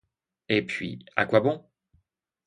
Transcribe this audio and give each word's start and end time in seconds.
Et 0.49 0.63
puis, 0.65 1.05
à 1.15 1.27
quoi 1.27 1.41
bon? 1.41 1.63